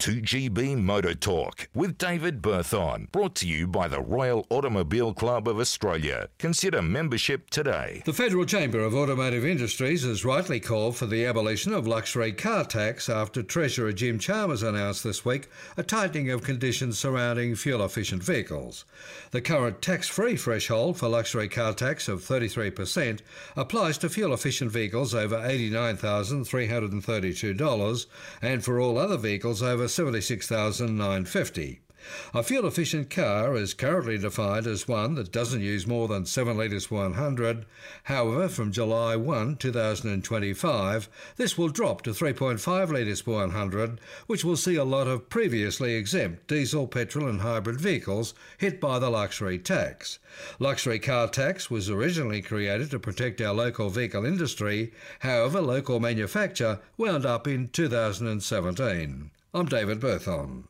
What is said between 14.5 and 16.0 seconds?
announced this week a